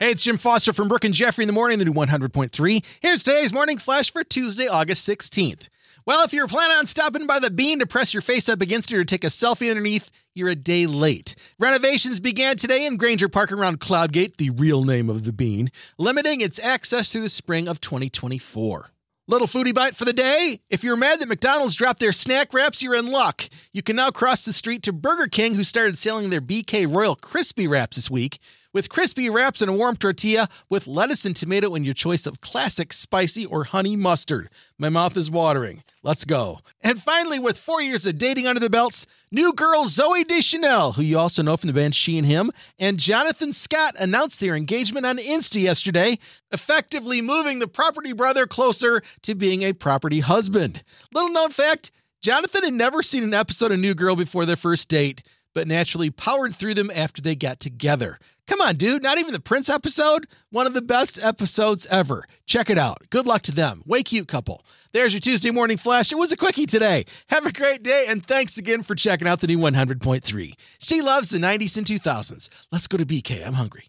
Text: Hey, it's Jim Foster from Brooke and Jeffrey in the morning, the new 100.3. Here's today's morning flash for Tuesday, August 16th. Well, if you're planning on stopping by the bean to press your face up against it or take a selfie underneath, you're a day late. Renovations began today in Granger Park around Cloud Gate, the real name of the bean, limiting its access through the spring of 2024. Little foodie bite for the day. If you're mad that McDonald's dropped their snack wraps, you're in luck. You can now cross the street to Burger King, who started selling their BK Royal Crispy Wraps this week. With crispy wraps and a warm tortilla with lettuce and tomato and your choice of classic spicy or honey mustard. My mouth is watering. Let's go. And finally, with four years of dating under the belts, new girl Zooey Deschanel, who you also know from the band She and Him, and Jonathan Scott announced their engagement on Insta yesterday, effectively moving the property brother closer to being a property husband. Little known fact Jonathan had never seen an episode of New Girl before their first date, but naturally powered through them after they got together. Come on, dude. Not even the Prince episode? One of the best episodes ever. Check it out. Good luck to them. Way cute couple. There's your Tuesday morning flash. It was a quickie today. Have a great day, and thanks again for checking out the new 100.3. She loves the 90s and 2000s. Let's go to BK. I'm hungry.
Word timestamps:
Hey, 0.00 0.12
it's 0.12 0.22
Jim 0.22 0.38
Foster 0.38 0.72
from 0.72 0.86
Brooke 0.86 1.06
and 1.06 1.12
Jeffrey 1.12 1.42
in 1.42 1.48
the 1.48 1.52
morning, 1.52 1.80
the 1.80 1.84
new 1.84 1.92
100.3. 1.92 2.84
Here's 3.00 3.24
today's 3.24 3.52
morning 3.52 3.78
flash 3.78 4.12
for 4.12 4.22
Tuesday, 4.22 4.68
August 4.68 5.08
16th. 5.08 5.68
Well, 6.06 6.24
if 6.24 6.32
you're 6.32 6.46
planning 6.46 6.76
on 6.76 6.86
stopping 6.86 7.26
by 7.26 7.40
the 7.40 7.50
bean 7.50 7.80
to 7.80 7.86
press 7.86 8.14
your 8.14 8.20
face 8.20 8.48
up 8.48 8.60
against 8.60 8.92
it 8.92 8.96
or 8.96 9.04
take 9.04 9.24
a 9.24 9.26
selfie 9.26 9.70
underneath, 9.70 10.12
you're 10.36 10.50
a 10.50 10.54
day 10.54 10.86
late. 10.86 11.34
Renovations 11.58 12.20
began 12.20 12.56
today 12.56 12.86
in 12.86 12.96
Granger 12.96 13.28
Park 13.28 13.50
around 13.50 13.80
Cloud 13.80 14.12
Gate, 14.12 14.36
the 14.36 14.50
real 14.50 14.84
name 14.84 15.10
of 15.10 15.24
the 15.24 15.32
bean, 15.32 15.68
limiting 15.98 16.42
its 16.42 16.60
access 16.60 17.10
through 17.10 17.22
the 17.22 17.28
spring 17.28 17.66
of 17.66 17.80
2024. 17.80 18.90
Little 19.26 19.48
foodie 19.48 19.74
bite 19.74 19.96
for 19.96 20.04
the 20.04 20.12
day. 20.12 20.60
If 20.70 20.84
you're 20.84 20.96
mad 20.96 21.18
that 21.20 21.28
McDonald's 21.28 21.74
dropped 21.74 21.98
their 21.98 22.12
snack 22.12 22.54
wraps, 22.54 22.84
you're 22.84 22.94
in 22.94 23.10
luck. 23.10 23.48
You 23.72 23.82
can 23.82 23.96
now 23.96 24.10
cross 24.10 24.44
the 24.44 24.52
street 24.52 24.84
to 24.84 24.92
Burger 24.92 25.26
King, 25.26 25.56
who 25.56 25.64
started 25.64 25.98
selling 25.98 26.30
their 26.30 26.40
BK 26.40 26.86
Royal 26.90 27.16
Crispy 27.16 27.66
Wraps 27.66 27.96
this 27.96 28.10
week. 28.10 28.38
With 28.78 28.90
crispy 28.90 29.28
wraps 29.28 29.60
and 29.60 29.68
a 29.68 29.74
warm 29.74 29.96
tortilla 29.96 30.48
with 30.68 30.86
lettuce 30.86 31.24
and 31.24 31.34
tomato 31.34 31.74
and 31.74 31.84
your 31.84 31.94
choice 31.94 32.28
of 32.28 32.40
classic 32.40 32.92
spicy 32.92 33.44
or 33.44 33.64
honey 33.64 33.96
mustard. 33.96 34.50
My 34.78 34.88
mouth 34.88 35.16
is 35.16 35.32
watering. 35.32 35.82
Let's 36.04 36.24
go. 36.24 36.60
And 36.80 37.02
finally, 37.02 37.40
with 37.40 37.58
four 37.58 37.82
years 37.82 38.06
of 38.06 38.18
dating 38.18 38.46
under 38.46 38.60
the 38.60 38.70
belts, 38.70 39.04
new 39.32 39.52
girl 39.52 39.86
Zooey 39.86 40.24
Deschanel, 40.24 40.92
who 40.92 41.02
you 41.02 41.18
also 41.18 41.42
know 41.42 41.56
from 41.56 41.66
the 41.66 41.72
band 41.72 41.96
She 41.96 42.18
and 42.18 42.26
Him, 42.28 42.52
and 42.78 43.00
Jonathan 43.00 43.52
Scott 43.52 43.96
announced 43.98 44.38
their 44.38 44.54
engagement 44.54 45.04
on 45.04 45.18
Insta 45.18 45.60
yesterday, 45.60 46.16
effectively 46.52 47.20
moving 47.20 47.58
the 47.58 47.66
property 47.66 48.12
brother 48.12 48.46
closer 48.46 49.02
to 49.22 49.34
being 49.34 49.62
a 49.62 49.72
property 49.72 50.20
husband. 50.20 50.84
Little 51.12 51.32
known 51.32 51.50
fact 51.50 51.90
Jonathan 52.20 52.62
had 52.62 52.74
never 52.74 53.02
seen 53.02 53.22
an 53.24 53.34
episode 53.34 53.72
of 53.72 53.78
New 53.78 53.94
Girl 53.94 54.14
before 54.14 54.44
their 54.44 54.56
first 54.56 54.88
date, 54.88 55.22
but 55.54 55.68
naturally 55.68 56.10
powered 56.10 56.54
through 56.54 56.74
them 56.74 56.90
after 56.94 57.20
they 57.22 57.34
got 57.34 57.60
together. 57.60 58.18
Come 58.46 58.62
on, 58.62 58.76
dude. 58.76 59.02
Not 59.02 59.18
even 59.18 59.34
the 59.34 59.40
Prince 59.40 59.68
episode? 59.68 60.26
One 60.50 60.66
of 60.66 60.72
the 60.72 60.80
best 60.80 61.22
episodes 61.22 61.86
ever. 61.86 62.26
Check 62.46 62.70
it 62.70 62.78
out. 62.78 63.02
Good 63.10 63.26
luck 63.26 63.42
to 63.42 63.52
them. 63.52 63.82
Way 63.84 64.02
cute 64.02 64.26
couple. 64.26 64.64
There's 64.92 65.12
your 65.12 65.20
Tuesday 65.20 65.50
morning 65.50 65.76
flash. 65.76 66.10
It 66.12 66.18
was 66.18 66.32
a 66.32 66.36
quickie 66.36 66.64
today. 66.64 67.04
Have 67.28 67.44
a 67.44 67.52
great 67.52 67.82
day, 67.82 68.06
and 68.08 68.24
thanks 68.24 68.56
again 68.56 68.82
for 68.82 68.94
checking 68.94 69.28
out 69.28 69.40
the 69.40 69.46
new 69.46 69.58
100.3. 69.58 70.52
She 70.78 71.02
loves 71.02 71.28
the 71.28 71.38
90s 71.38 71.76
and 71.76 71.86
2000s. 71.86 72.48
Let's 72.72 72.88
go 72.88 72.96
to 72.96 73.04
BK. 73.04 73.46
I'm 73.46 73.52
hungry. 73.54 73.84